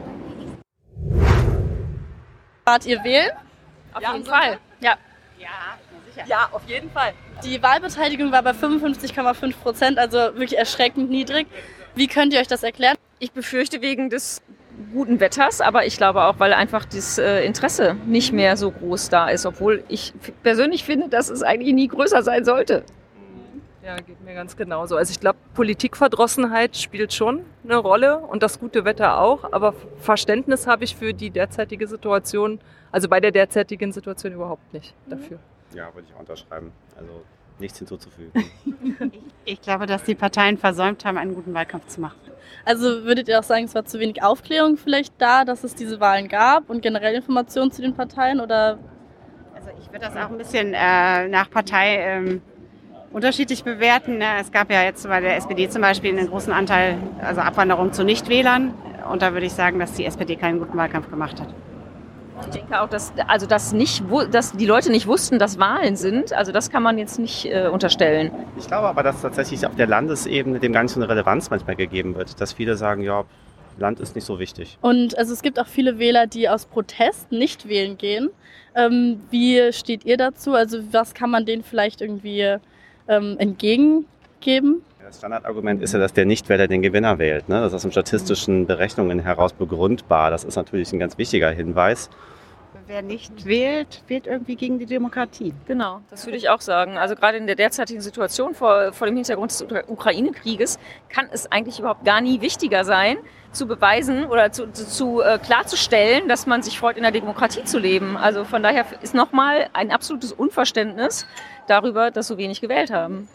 Wart 2.65 2.85
ihr 2.85 3.03
wählen? 3.03 3.31
Auf 3.93 4.01
ja, 4.01 4.13
jeden 4.13 4.25
Fall. 4.25 4.57
Ja. 4.81 4.95
Ja, 5.37 5.49
sicher. 6.05 6.27
Ja, 6.27 6.49
auf 6.51 6.61
jeden 6.67 6.89
Fall. 6.91 7.13
Die 7.43 7.61
Wahlbeteiligung 7.61 8.31
war 8.31 8.43
bei 8.43 8.51
55,5 8.51 9.55
Prozent, 9.57 9.97
also 9.97 10.17
wirklich 10.17 10.57
erschreckend 10.57 11.09
niedrig. 11.09 11.47
Wie 11.95 12.07
könnt 12.07 12.33
ihr 12.33 12.39
euch 12.39 12.47
das 12.47 12.63
erklären? 12.63 12.97
Ich 13.19 13.31
befürchte 13.31 13.81
wegen 13.81 14.09
des 14.09 14.41
guten 14.93 15.19
Wetters, 15.19 15.61
aber 15.61 15.85
ich 15.85 15.97
glaube 15.97 16.23
auch, 16.23 16.39
weil 16.39 16.53
einfach 16.53 16.85
das 16.85 17.17
äh, 17.17 17.45
Interesse 17.45 17.95
nicht 18.05 18.31
mehr 18.31 18.57
so 18.57 18.71
groß 18.71 19.09
da 19.09 19.29
ist, 19.29 19.45
obwohl 19.45 19.83
ich 19.87 20.13
persönlich 20.43 20.83
finde, 20.83 21.09
dass 21.09 21.29
es 21.29 21.43
eigentlich 21.43 21.73
nie 21.73 21.87
größer 21.87 22.23
sein 22.23 22.45
sollte. 22.45 22.83
Ja, 23.83 23.97
geht 23.97 24.23
mir 24.23 24.33
ganz 24.33 24.55
genauso. 24.55 24.95
Also 24.95 25.11
ich 25.11 25.19
glaube, 25.19 25.37
Politikverdrossenheit 25.55 26.77
spielt 26.77 27.13
schon 27.13 27.41
eine 27.65 27.75
Rolle 27.75 28.19
und 28.19 28.41
das 28.41 28.59
gute 28.59 28.85
Wetter 28.85 29.19
auch, 29.19 29.51
aber 29.51 29.73
Verständnis 29.99 30.67
habe 30.67 30.85
ich 30.85 30.95
für 30.95 31.13
die 31.13 31.31
derzeitige 31.31 31.85
Situation, 31.87 32.59
also 32.93 33.09
bei 33.09 33.19
der 33.19 33.31
derzeitigen 33.31 33.91
Situation 33.91 34.31
überhaupt 34.31 34.73
nicht 34.73 34.93
dafür. 35.07 35.39
Ja, 35.73 35.93
würde 35.93 36.07
ich 36.07 36.15
auch 36.15 36.21
unterschreiben. 36.21 36.71
Also 36.97 37.23
nichts 37.59 37.77
hinzuzufügen. 37.77 38.31
ich, 39.11 39.21
ich 39.45 39.61
glaube, 39.61 39.85
dass 39.85 40.03
die 40.03 40.15
Parteien 40.15 40.57
versäumt 40.57 41.03
haben, 41.03 41.17
einen 41.17 41.35
guten 41.35 41.53
Wahlkampf 41.53 41.87
zu 41.87 41.99
machen. 41.99 42.22
Also 42.65 43.03
würdet 43.03 43.27
ihr 43.27 43.39
auch 43.39 43.43
sagen, 43.43 43.65
es 43.65 43.75
war 43.75 43.85
zu 43.85 43.99
wenig 43.99 44.23
Aufklärung 44.23 44.77
vielleicht 44.77 45.13
da, 45.17 45.45
dass 45.45 45.63
es 45.63 45.75
diese 45.75 45.99
Wahlen 45.99 46.27
gab 46.27 46.69
und 46.69 46.81
generell 46.81 47.15
Informationen 47.15 47.71
zu 47.71 47.81
den 47.81 47.93
Parteien 47.93 48.39
oder? 48.39 48.79
Also 49.55 49.69
ich 49.81 49.87
würde 49.91 50.05
das 50.05 50.15
auch 50.15 50.29
ein 50.29 50.37
bisschen 50.37 50.73
äh, 50.73 51.27
nach 51.27 51.49
Partei 51.49 51.97
ähm, 51.97 52.41
unterschiedlich 53.11 53.63
bewerten. 53.63 54.17
Ne? 54.17 54.25
Es 54.39 54.51
gab 54.51 54.71
ja 54.71 54.83
jetzt 54.83 55.07
bei 55.07 55.19
der 55.19 55.37
SPD 55.37 55.69
zum 55.69 55.81
Beispiel 55.81 56.17
einen 56.17 56.27
großen 56.27 56.51
Anteil, 56.51 56.97
also 57.21 57.41
Abwanderung 57.41 57.93
zu 57.93 58.03
Nichtwählern. 58.03 58.73
Und 59.09 59.21
da 59.21 59.33
würde 59.33 59.45
ich 59.45 59.53
sagen, 59.53 59.79
dass 59.79 59.93
die 59.93 60.05
SPD 60.05 60.35
keinen 60.35 60.59
guten 60.59 60.77
Wahlkampf 60.77 61.09
gemacht 61.09 61.39
hat. 61.39 61.53
Ich 62.41 62.47
denke 62.47 62.81
auch, 62.81 62.89
dass, 62.89 63.13
also 63.27 63.45
dass, 63.45 63.73
nicht, 63.73 64.03
dass 64.31 64.53
die 64.53 64.65
Leute 64.65 64.91
nicht 64.91 65.07
wussten, 65.07 65.39
dass 65.39 65.59
Wahlen 65.59 65.95
sind. 65.95 66.33
Also 66.33 66.51
das 66.51 66.69
kann 66.69 66.83
man 66.83 66.97
jetzt 66.97 67.19
nicht 67.19 67.45
äh, 67.45 67.67
unterstellen. 67.67 68.31
Ich 68.57 68.67
glaube 68.67 68.87
aber, 68.87 69.03
dass 69.03 69.21
tatsächlich 69.21 69.65
auf 69.65 69.75
der 69.75 69.87
Landesebene 69.87 70.59
dem 70.59 70.73
Ganzen 70.73 71.01
eine 71.01 71.11
Relevanz 71.11 71.49
manchmal 71.49 71.75
gegeben 71.75 72.15
wird. 72.15 72.39
Dass 72.41 72.53
viele 72.53 72.75
sagen, 72.75 73.03
ja, 73.03 73.25
Land 73.77 73.99
ist 73.99 74.15
nicht 74.15 74.25
so 74.25 74.39
wichtig. 74.39 74.77
Und 74.81 75.17
also 75.17 75.33
es 75.33 75.41
gibt 75.41 75.59
auch 75.59 75.67
viele 75.67 75.99
Wähler, 75.99 76.27
die 76.27 76.49
aus 76.49 76.65
Protest 76.65 77.31
nicht 77.31 77.67
wählen 77.67 77.97
gehen. 77.97 78.29
Ähm, 78.75 79.21
wie 79.29 79.71
steht 79.71 80.05
ihr 80.05 80.17
dazu? 80.17 80.53
Also 80.53 80.79
was 80.91 81.13
kann 81.13 81.29
man 81.29 81.45
denen 81.45 81.63
vielleicht 81.63 82.01
irgendwie 82.01 82.57
ähm, 83.07 83.35
entgegengeben? 83.37 84.83
Das 85.03 85.17
Standardargument 85.17 85.81
ist 85.81 85.93
ja, 85.93 85.99
dass 85.99 86.13
der 86.13 86.23
Nichtwähler 86.25 86.69
den 86.69 86.81
Gewinner 86.81 87.19
wählt. 87.19 87.49
Ne? 87.49 87.59
Das 87.59 87.73
ist 87.73 87.75
aus 87.75 87.81
den 87.81 87.91
statistischen 87.91 88.67
Berechnungen 88.67 89.19
heraus 89.19 89.51
begründbar. 89.51 90.31
Das 90.31 90.45
ist 90.45 90.55
natürlich 90.55 90.93
ein 90.93 90.99
ganz 90.99 91.17
wichtiger 91.17 91.49
Hinweis. 91.49 92.09
wer 92.87 93.01
nicht 93.01 93.45
wählt, 93.45 94.01
wählt 94.07 94.27
irgendwie 94.27 94.55
gegen 94.55 94.79
die 94.79 94.85
Demokratie. 94.85 95.53
Genau, 95.67 95.99
das 96.09 96.25
würde 96.25 96.37
ich 96.37 96.47
auch 96.47 96.61
sagen. 96.61 96.97
Also 96.97 97.15
gerade 97.15 97.37
in 97.37 97.47
der 97.47 97.57
derzeitigen 97.57 97.99
Situation 97.99 98.53
vor, 98.53 98.93
vor 98.93 99.07
dem 99.07 99.17
Hintergrund 99.17 99.51
des 99.51 99.65
Ukraine-Krieges 99.87 100.79
kann 101.09 101.27
es 101.31 101.51
eigentlich 101.51 101.79
überhaupt 101.79 102.05
gar 102.05 102.21
nie 102.21 102.39
wichtiger 102.39 102.85
sein, 102.85 103.17
zu 103.51 103.67
beweisen 103.67 104.25
oder 104.25 104.53
zu, 104.53 104.71
zu, 104.71 104.87
zu 104.87 105.21
äh, 105.21 105.37
klarzustellen, 105.37 106.29
dass 106.29 106.47
man 106.47 106.63
sich 106.63 106.79
freut, 106.79 106.95
in 106.95 107.03
der 107.03 107.11
Demokratie 107.11 107.65
zu 107.65 107.77
leben. 107.77 108.15
Also 108.15 108.45
von 108.45 108.63
daher 108.63 108.85
ist 109.01 109.13
nochmal 109.13 109.67
ein 109.73 109.91
absolutes 109.91 110.31
Unverständnis 110.31 111.27
darüber, 111.67 112.09
dass 112.09 112.27
so 112.27 112.37
wenig 112.37 112.61
gewählt 112.61 112.91
haben. 112.91 113.27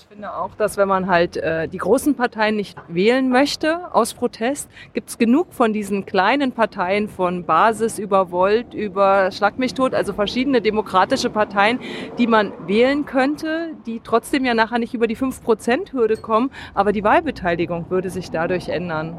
Ich 0.00 0.06
finde 0.06 0.32
auch, 0.32 0.54
dass 0.54 0.76
wenn 0.76 0.86
man 0.86 1.08
halt 1.08 1.36
äh, 1.36 1.66
die 1.66 1.78
großen 1.78 2.14
Parteien 2.14 2.54
nicht 2.54 2.78
wählen 2.86 3.28
möchte 3.30 3.92
aus 3.92 4.14
Protest, 4.14 4.70
gibt 4.92 5.08
es 5.08 5.18
genug 5.18 5.52
von 5.52 5.72
diesen 5.72 6.06
kleinen 6.06 6.52
Parteien 6.52 7.08
von 7.08 7.44
Basis 7.44 7.98
über 7.98 8.30
Volt, 8.30 8.74
über 8.74 9.32
Schlag 9.32 9.58
mich 9.58 9.74
tot, 9.74 9.94
also 9.94 10.12
verschiedene 10.12 10.62
demokratische 10.62 11.30
Parteien, 11.30 11.80
die 12.16 12.28
man 12.28 12.52
wählen 12.68 13.06
könnte, 13.06 13.72
die 13.86 13.98
trotzdem 13.98 14.44
ja 14.44 14.54
nachher 14.54 14.78
nicht 14.78 14.94
über 14.94 15.08
die 15.08 15.16
5%-Hürde 15.16 16.16
kommen, 16.18 16.52
aber 16.74 16.92
die 16.92 17.02
Wahlbeteiligung 17.02 17.90
würde 17.90 18.08
sich 18.08 18.30
dadurch 18.30 18.68
ändern. 18.68 19.16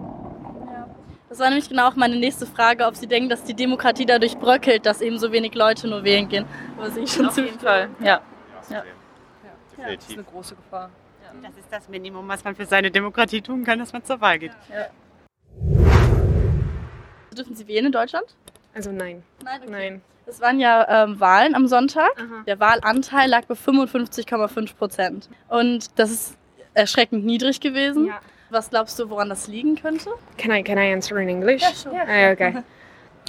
Das 1.27 1.39
war 1.39 1.49
nämlich 1.49 1.67
genau 1.67 1.89
auch 1.89 1.95
meine 1.97 2.15
nächste 2.15 2.45
Frage, 2.45 2.85
ob 2.85 2.95
Sie 2.95 3.05
denken, 3.05 3.27
dass 3.27 3.43
die 3.43 3.53
Demokratie 3.53 4.05
dadurch 4.05 4.37
bröckelt, 4.37 4.85
dass 4.85 5.01
eben 5.01 5.19
so 5.19 5.33
wenig 5.33 5.53
Leute 5.55 5.89
nur 5.89 6.05
wählen 6.05 6.29
gehen. 6.29 6.45
Aber 6.77 6.89
sehe 6.89 7.03
ich 7.03 7.11
schon 7.11 7.27
Auf 7.27 7.37
jeden 7.37 7.59
Fall, 7.59 7.89
ja. 7.99 8.21
ja. 8.69 8.83
Ja, 9.79 9.95
das 9.95 10.07
ist 10.07 10.13
eine 10.13 10.23
große 10.23 10.55
Gefahr. 10.55 10.89
Das 11.41 11.55
ist 11.57 11.71
das 11.71 11.87
Minimum, 11.87 12.27
was 12.27 12.43
man 12.43 12.55
für 12.55 12.65
seine 12.65 12.91
Demokratie 12.91 13.41
tun 13.41 13.63
kann, 13.63 13.79
dass 13.79 13.93
man 13.93 14.03
zur 14.03 14.19
Wahl 14.19 14.39
geht. 14.39 14.51
Ja. 14.69 14.87
Dürfen 17.35 17.55
Sie 17.55 17.67
wählen 17.67 17.85
in 17.85 17.91
Deutschland? 17.91 18.35
Also 18.73 18.91
nein. 18.91 19.23
Nein, 19.43 19.61
okay. 19.61 19.71
nein. 19.71 20.01
Es 20.25 20.41
waren 20.41 20.59
ja 20.59 21.03
ähm, 21.05 21.19
Wahlen 21.19 21.55
am 21.55 21.67
Sonntag. 21.67 22.11
Aha. 22.17 22.43
Der 22.45 22.59
Wahlanteil 22.59 23.29
lag 23.29 23.45
bei 23.45 23.55
55,5 23.55 24.75
Prozent. 24.75 25.29
Und 25.47 25.97
das 25.97 26.11
ist 26.11 26.37
erschreckend 26.73 27.25
niedrig 27.25 27.61
gewesen. 27.61 28.07
Ja. 28.07 28.19
Was 28.49 28.69
glaubst 28.71 28.97
du, 28.99 29.09
woran 29.09 29.29
das 29.29 29.47
liegen 29.47 29.75
könnte? 29.75 30.11
Can 30.37 30.51
I, 30.51 30.63
can 30.63 30.77
I 30.77 30.91
answer 30.91 31.17
in 31.17 31.29
English? 31.29 31.61
Yeah, 31.61 31.73
sure. 31.73 31.93
Uh, 31.93 32.33
okay. 32.33 32.63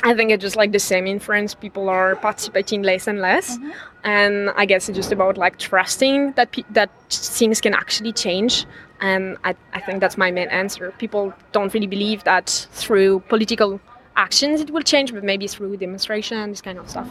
I 0.02 0.14
think 0.14 0.30
it's 0.30 0.40
just 0.40 0.57
like 0.57 0.73
the 0.73 0.78
same 0.78 1.07
in 1.07 1.19
France. 1.19 1.54
People 1.54 1.88
are 1.88 2.16
participating 2.16 2.83
less 2.83 3.07
and 3.07 3.21
less, 3.21 3.59
mm-hmm. 3.59 3.71
and 4.04 4.50
I 4.57 4.64
guess 4.64 4.88
it's 4.88 4.97
just 4.97 5.12
about 5.12 5.37
like 5.37 5.59
trusting 5.59 6.33
that 6.33 6.52
pe- 6.52 6.64
that 6.71 6.90
things 7.11 7.61
can 7.61 7.75
actually 7.75 8.12
change. 8.12 8.66
And 9.00 9.37
I, 9.45 9.54
I 9.73 9.80
think 9.80 10.00
that's 10.00 10.16
my 10.16 10.30
main 10.30 10.49
answer. 10.49 10.92
People 10.99 11.35
don't 11.52 11.73
really 11.73 11.87
believe 11.87 12.25
that 12.25 12.66
through 12.73 13.21
political 13.28 13.80
actions 14.16 14.61
it 14.61 14.71
will 14.71 14.83
change, 14.83 15.12
but 15.12 15.25
maybe 15.25 15.47
through 15.47 15.76
demonstration, 15.76 16.38
and 16.38 16.52
this 16.52 16.62
kind 16.62 16.78
of 16.78 16.88
stuff. 16.88 17.09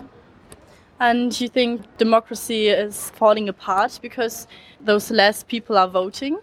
And 1.00 1.40
you 1.40 1.48
think 1.48 1.82
democracy 1.98 2.70
is 2.70 3.12
falling 3.12 3.48
apart 3.50 4.00
because 4.02 4.48
those 4.82 5.12
less 5.12 5.44
people 5.44 5.78
are 5.78 5.88
voting? 5.88 6.40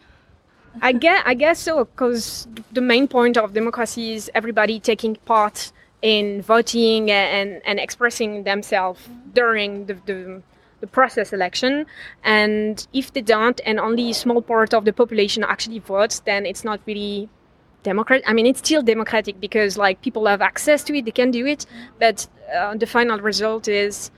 I 0.81 0.93
guess, 0.93 1.23
I 1.25 1.35
guess 1.35 1.59
so, 1.59 1.85
because 1.85 2.47
the 2.73 2.81
main 2.81 3.09
point 3.09 3.37
of 3.37 3.53
democracy 3.53 4.15
is 4.15 4.31
everybody 4.35 4.79
taking 4.79 5.17
part 5.25 5.73
in 6.03 6.43
voting 6.43 7.11
and, 7.11 7.61
and 7.65 7.81
expressing 7.81 8.45
themselves 8.45 9.09
during 9.35 9.87
the, 9.87 9.95
the, 10.07 10.43
the, 10.81 10.87
process 10.87 11.33
election. 11.33 11.87
And 12.23 12.87
if 12.93 13.13
they 13.13 13.23
don't, 13.23 13.61
and 13.65 13.81
only 13.81 14.11
a 14.11 14.15
small 14.15 14.43
part 14.43 14.75
of 14.75 14.85
the 14.85 14.93
population 14.93 15.45
actually 15.45 15.79
votes, 15.79 16.21
then 16.21 16.47
it's 16.47 16.65
not 16.65 16.81
really 16.87 17.29
democratic. 17.83 18.29
I 18.29 18.33
mean, 18.33 18.47
it's 18.47 18.59
still 18.59 18.83
democratic 18.83 19.41
because 19.41 19.79
like 19.79 20.03
people 20.03 20.27
have 20.27 20.43
access 20.43 20.85
to 20.85 20.97
it, 20.97 21.05
they 21.05 21.11
can 21.11 21.31
do 21.31 21.47
it, 21.47 21.67
but 21.99 22.27
uh, 22.55 22.77
the 22.77 22.87
final 22.87 23.19
result 23.21 23.69
is. 23.69 24.11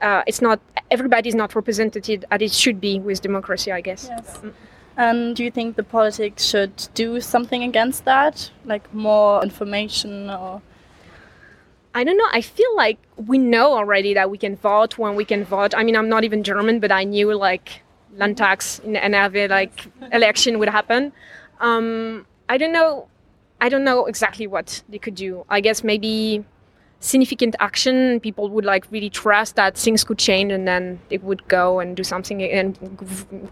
Uh, 0.00 0.22
it's 0.28 0.40
not 0.40 0.60
everybody 0.92 1.28
is 1.28 1.34
not 1.34 1.56
represented 1.56 2.24
as 2.30 2.40
it 2.40 2.52
should 2.52 2.80
be 2.80 3.00
with 3.00 3.20
democracy, 3.20 3.72
I 3.72 3.80
guess. 3.80 4.06
Yes. 4.08 4.40
And 4.96 5.34
do 5.34 5.42
you 5.42 5.50
think 5.50 5.74
the 5.74 5.82
politics 5.82 6.44
should 6.44 6.88
do 6.94 7.20
something 7.20 7.64
against 7.64 8.04
that, 8.04 8.50
like 8.64 8.94
more 8.94 9.42
information 9.42 10.30
or? 10.30 10.62
I 11.98 12.04
don't 12.04 12.16
know. 12.16 12.28
I 12.30 12.42
feel 12.42 12.76
like 12.76 12.96
we 13.16 13.38
know 13.38 13.72
already 13.72 14.14
that 14.14 14.30
we 14.30 14.38
can 14.38 14.54
vote 14.54 14.98
when 14.98 15.16
we 15.16 15.24
can 15.24 15.44
vote. 15.44 15.74
I 15.74 15.82
mean, 15.82 15.96
I'm 15.96 16.08
not 16.08 16.22
even 16.22 16.44
German, 16.44 16.78
but 16.78 16.92
I 16.92 17.02
knew 17.02 17.34
like 17.34 17.82
Landtags 18.16 18.78
in 18.84 18.92
the 18.92 19.00
NRW 19.00 19.50
like 19.50 19.86
election 20.12 20.60
would 20.60 20.68
happen. 20.68 21.12
Um, 21.58 22.24
I 22.48 22.56
don't 22.56 22.70
know. 22.70 23.08
I 23.60 23.68
don't 23.68 23.82
know 23.82 24.06
exactly 24.06 24.46
what 24.46 24.80
they 24.88 24.98
could 24.98 25.16
do. 25.16 25.44
I 25.48 25.60
guess 25.60 25.82
maybe 25.82 26.44
significant 27.00 27.56
action. 27.58 28.20
People 28.20 28.48
would 28.50 28.64
like 28.64 28.86
really 28.92 29.10
trust 29.10 29.56
that 29.56 29.76
things 29.76 30.04
could 30.04 30.18
change, 30.18 30.52
and 30.52 30.68
then 30.68 31.00
they 31.08 31.18
would 31.18 31.48
go 31.48 31.80
and 31.80 31.96
do 31.96 32.04
something 32.04 32.40
and 32.40 32.78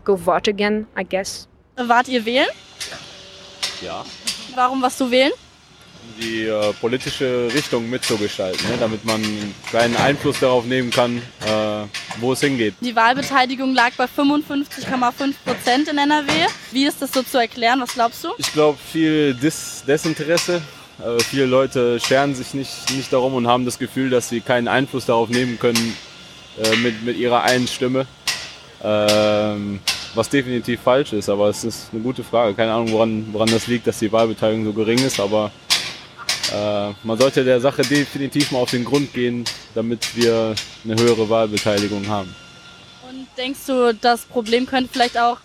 go 0.05 0.15
vote 0.15 0.47
again. 0.47 0.87
I 0.95 1.03
guess. 1.03 1.49
Wart 1.77 2.09
ihr 2.09 2.25
wählen? 2.25 2.47
Ja. 3.83 4.05
Warum 4.55 4.83
warst 4.83 5.01
du 5.01 5.11
wählen? 5.11 5.33
Die 6.21 6.45
äh, 6.45 6.73
politische 6.81 7.49
Richtung 7.55 7.89
mitzugestalten, 7.91 8.69
ne? 8.69 8.77
damit 8.79 9.05
man 9.05 9.17
einen 9.17 9.55
kleinen 9.71 9.97
Einfluss 9.97 10.41
darauf 10.41 10.65
nehmen 10.65 10.91
kann, 10.91 11.19
äh, 11.19 11.87
wo 12.21 12.33
es 12.33 12.41
hingeht. 12.41 12.75
Die 12.81 12.97
Wahlbeteiligung 12.97 13.75
lag 13.75 13.93
bei 13.97 14.05
55,5 14.05 15.35
Prozent 15.45 15.89
in 15.89 15.99
NRW. 15.99 16.31
Wie 16.73 16.87
ist 16.87 17.03
das 17.03 17.13
so 17.13 17.23
zu 17.23 17.39
erklären? 17.39 17.81
Was 17.81 17.95
glaubst 17.95 18.25
du? 18.25 18.29
Ich 18.39 18.53
glaube, 18.53 18.79
viel 18.93 19.35
Dis 19.35 19.85
Desinteresse. 19.87 20.63
Äh, 20.99 21.23
viele 21.23 21.47
Leute 21.47 22.01
scheren 22.01 22.35
sich 22.35 22.55
nicht, 22.55 22.91
nicht 22.95 23.13
darum 23.13 23.35
und 23.35 23.47
haben 23.47 23.65
das 23.65 23.79
Gefühl, 23.79 24.11
dass 24.11 24.29
sie 24.29 24.41
keinen 24.41 24.69
Einfluss 24.69 25.07
darauf 25.07 25.29
nehmen 25.29 25.59
können 25.59 25.97
äh, 26.63 26.77
mit, 26.77 27.03
mit 27.03 27.17
ihrer 27.19 27.43
einen 27.43 27.67
Stimme. 27.67 28.07
Ähm, 28.83 29.81
was 30.15 30.29
definitiv 30.31 30.81
falsch 30.81 31.13
ist, 31.13 31.29
aber 31.29 31.49
es 31.49 31.65
ist 31.65 31.89
eine 31.93 32.03
gute 32.03 32.25
Frage. 32.25 32.55
Keine 32.55 32.73
Ahnung, 32.73 32.91
woran, 32.93 33.27
woran 33.33 33.51
das 33.51 33.67
liegt, 33.67 33.87
dass 33.87 33.99
die 33.99 34.11
Wahlbeteiligung 34.11 34.65
so 34.65 34.73
gering 34.73 34.99
ist, 34.99 35.21
aber 35.21 35.51
äh, 36.53 36.93
man 37.03 37.19
sollte 37.19 37.45
der 37.45 37.61
Sache 37.61 37.83
definitiv 37.83 38.53
mal 38.53 38.59
auf 38.59 38.71
den 38.71 38.85
Grund 38.85 39.13
gehen, 39.13 39.45
damit 39.75 40.17
wir 40.17 40.55
eine 40.85 40.97
höhere 40.97 41.29
Wahlbeteiligung 41.29 42.07
haben. 42.09 42.35
Und 43.09 43.27
denkst 43.37 43.61
du, 43.67 43.95
das 43.95 44.23
Problem 44.23 44.67
könnte 44.67 44.91
vielleicht 44.93 45.19
auch 45.19 45.39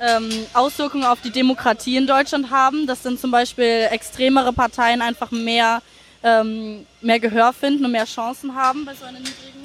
ähm, 0.00 0.28
Auswirkungen 0.52 1.04
auf 1.04 1.20
die 1.20 1.30
Demokratie 1.30 1.96
in 1.96 2.06
Deutschland 2.06 2.50
haben, 2.50 2.86
dass 2.86 3.02
dann 3.02 3.18
zum 3.18 3.30
Beispiel 3.30 3.88
extremere 3.90 4.52
Parteien 4.52 5.00
einfach 5.00 5.30
mehr, 5.30 5.82
ähm, 6.22 6.86
mehr 7.00 7.20
Gehör 7.20 7.52
finden 7.52 7.84
und 7.84 7.92
mehr 7.92 8.04
Chancen 8.04 8.54
haben 8.54 8.84
bei 8.84 8.94
so 8.94 9.04
einer 9.04 9.18
niedrigen? 9.18 9.56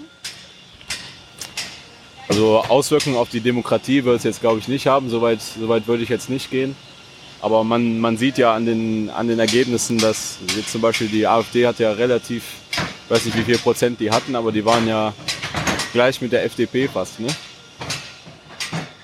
Also 2.29 2.59
Auswirkungen 2.59 3.17
auf 3.17 3.29
die 3.29 3.41
Demokratie 3.41 4.05
wird 4.05 4.19
es 4.19 4.23
jetzt, 4.23 4.39
glaube 4.39 4.59
ich, 4.59 4.69
nicht 4.69 4.87
haben. 4.87 5.09
Soweit, 5.09 5.41
soweit 5.41 5.87
würde 5.87 6.03
ich 6.03 6.09
jetzt 6.09 6.29
nicht 6.29 6.49
gehen. 6.49 6.77
Aber 7.41 7.63
man, 7.63 7.99
man 7.99 8.17
sieht 8.17 8.37
ja 8.37 8.53
an 8.53 8.65
den, 8.65 9.09
an 9.09 9.27
den 9.27 9.39
Ergebnissen, 9.39 9.97
dass 9.97 10.37
jetzt 10.55 10.71
zum 10.71 10.81
Beispiel 10.81 11.07
die 11.07 11.25
AfD 11.25 11.65
hat 11.65 11.79
ja 11.79 11.91
relativ, 11.91 12.43
weiß 13.09 13.25
nicht 13.25 13.37
wie 13.37 13.43
viel 13.43 13.57
Prozent 13.57 13.99
die 13.99 14.11
hatten, 14.11 14.35
aber 14.35 14.51
die 14.51 14.63
waren 14.63 14.87
ja 14.87 15.13
gleich 15.91 16.21
mit 16.21 16.31
der 16.31 16.43
FDP 16.45 16.87
fast. 16.87 17.19
Ne? 17.19 17.27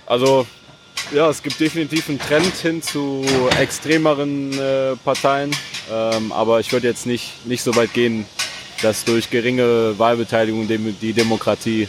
Also 0.05 0.45
ja, 1.11 1.29
es 1.29 1.41
gibt 1.41 1.59
definitiv 1.59 2.09
einen 2.09 2.19
Trend 2.19 2.53
hin 2.55 2.81
zu 2.81 3.25
extremeren 3.59 4.53
äh, 4.57 4.95
Parteien, 5.03 5.51
ähm, 5.91 6.31
aber 6.31 6.59
ich 6.59 6.71
würde 6.71 6.87
jetzt 6.87 7.07
nicht, 7.07 7.45
nicht 7.45 7.63
so 7.63 7.75
weit 7.75 7.93
gehen, 7.93 8.25
dass 8.83 9.03
durch 9.03 9.31
geringe 9.31 9.97
Wahlbeteiligung 9.97 10.67
die 10.67 11.13
Demokratie 11.13 11.87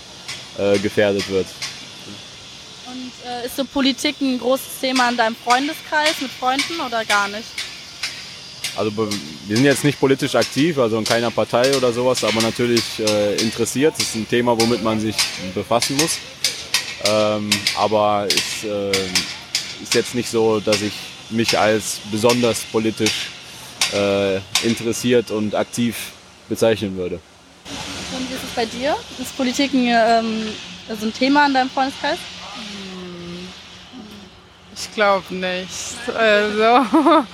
äh, 0.56 0.78
gefährdet 0.78 1.28
wird. 1.28 1.46
Ist 3.58 3.66
so 3.66 3.72
Politik 3.72 4.20
ein 4.20 4.38
großes 4.38 4.78
Thema 4.80 5.08
in 5.08 5.16
deinem 5.16 5.34
Freundeskreis 5.34 6.20
mit 6.20 6.30
Freunden 6.30 6.78
oder 6.78 7.04
gar 7.04 7.26
nicht? 7.26 7.48
Also 8.76 8.92
wir 9.48 9.56
sind 9.56 9.64
jetzt 9.64 9.82
nicht 9.82 9.98
politisch 9.98 10.36
aktiv, 10.36 10.78
also 10.78 10.96
in 10.96 11.02
keiner 11.02 11.32
Partei 11.32 11.76
oder 11.76 11.92
sowas, 11.92 12.22
aber 12.22 12.40
natürlich 12.40 12.84
äh, 13.00 13.34
interessiert. 13.42 13.94
Das 13.98 14.10
ist 14.10 14.14
ein 14.14 14.28
Thema, 14.28 14.56
womit 14.60 14.84
man 14.84 15.00
sich 15.00 15.16
befassen 15.56 15.96
muss. 15.96 16.18
Ähm, 17.04 17.50
aber 17.76 18.28
es 18.28 18.62
äh, 18.62 18.90
ist 19.82 19.92
jetzt 19.92 20.14
nicht 20.14 20.30
so, 20.30 20.60
dass 20.60 20.80
ich 20.80 20.92
mich 21.30 21.58
als 21.58 21.98
besonders 22.12 22.60
politisch 22.60 23.30
äh, 23.92 24.36
interessiert 24.62 25.32
und 25.32 25.56
aktiv 25.56 25.96
bezeichnen 26.48 26.96
würde. 26.96 27.18
Und 28.16 28.30
wie 28.30 28.34
ist 28.34 28.44
es 28.44 28.54
bei 28.54 28.66
dir? 28.66 28.96
Ist 29.20 29.36
Politik 29.36 29.74
ein, 29.74 29.88
ähm, 29.88 30.46
also 30.88 31.06
ein 31.06 31.12
Thema 31.12 31.46
in 31.46 31.54
deinem 31.54 31.70
Freundeskreis? 31.70 32.18
Ich 34.80 34.94
glaube 34.94 35.34
nicht. 35.34 35.96
Also, 36.16 36.86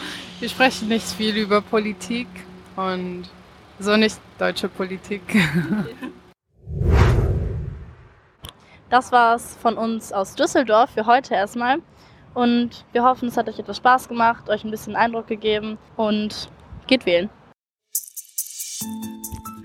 wir 0.40 0.48
sprechen 0.48 0.88
nicht 0.88 1.06
viel 1.06 1.36
über 1.36 1.60
Politik 1.60 2.26
und 2.74 3.24
so 3.78 3.96
nicht 3.96 4.18
deutsche 4.38 4.68
Politik. 4.68 5.22
Das 8.90 9.10
war's 9.10 9.56
von 9.60 9.76
uns 9.76 10.12
aus 10.12 10.36
Düsseldorf 10.36 10.90
für 10.90 11.04
heute 11.06 11.34
erstmal. 11.34 11.78
Und 12.32 12.84
wir 12.92 13.02
hoffen, 13.02 13.26
es 13.26 13.36
hat 13.36 13.48
euch 13.48 13.58
etwas 13.58 13.78
Spaß 13.78 14.06
gemacht, 14.06 14.48
euch 14.48 14.62
ein 14.62 14.70
bisschen 14.70 14.94
Eindruck 14.94 15.26
gegeben 15.26 15.78
und 15.96 16.48
geht 16.86 17.04
wählen. 17.04 17.28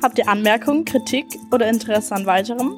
Habt 0.01 0.17
ihr 0.17 0.27
Anmerkungen, 0.27 0.83
Kritik 0.83 1.27
oder 1.51 1.67
Interesse 1.69 2.15
an 2.15 2.25
weiterem? 2.25 2.73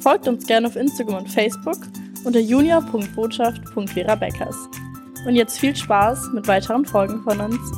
Folgt 0.00 0.26
uns 0.26 0.44
gerne 0.44 0.66
auf 0.66 0.74
Instagram 0.74 1.18
und 1.18 1.30
Facebook 1.30 1.78
unter 2.26 2.40
junior.botschaft.verabeckers. 2.40 4.56
Und 5.26 5.36
jetzt 5.36 5.58
viel 5.58 5.74
Spaß 5.74 6.32
mit 6.34 6.46
weiteren 6.48 6.84
Folgen 6.84 7.22
von 7.22 7.40
uns. 7.40 7.72